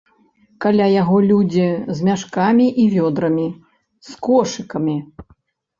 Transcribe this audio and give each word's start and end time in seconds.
Каля 0.63 0.87
яго 1.01 1.17
людзі 1.31 1.67
з 1.99 2.07
мяшкамі 2.09 2.67
і 2.85 2.89
вёдрамі, 2.95 3.47
з 4.11 4.21
кошыкамі. 4.31 4.99